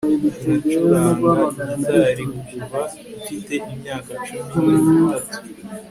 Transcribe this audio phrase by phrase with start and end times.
[0.89, 1.31] nacuranga
[1.69, 2.81] gitari kuva
[3.21, 4.11] mfite imyaka
[4.49, 5.35] cumi n'itatu